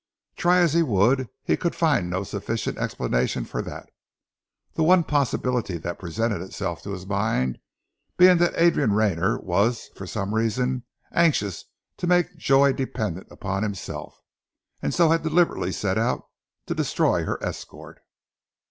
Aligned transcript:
Try 0.35 0.61
as 0.61 0.73
he 0.73 0.81
would 0.81 1.29
he 1.43 1.55
could 1.55 1.75
find 1.75 2.09
no 2.09 2.23
sufficient 2.23 2.79
explanation 2.79 3.45
for 3.45 3.61
that, 3.61 3.87
the 4.73 4.81
one 4.81 5.03
possibility 5.03 5.77
that 5.77 5.99
presented 5.99 6.41
itself 6.41 6.81
to 6.81 6.89
his 6.91 7.05
mind 7.05 7.59
being 8.17 8.39
that 8.39 8.53
Adrian 8.57 8.93
Rayner 8.93 9.37
was 9.41 9.91
for 9.95 10.07
some 10.07 10.33
reason 10.33 10.85
anxious 11.11 11.65
to 11.97 12.07
make 12.07 12.35
Joy 12.35 12.73
dependent 12.73 13.27
upon 13.29 13.61
himself, 13.61 14.19
and 14.81 14.91
so 14.91 15.09
had 15.11 15.21
deliberately 15.21 15.71
set 15.71 15.99
out 15.99 16.23
to 16.65 16.73
destroy 16.73 17.23
her 17.25 17.37
escort. 17.43 17.99